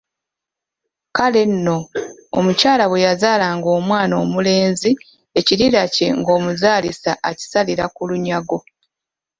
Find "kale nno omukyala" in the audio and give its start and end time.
1.15-2.83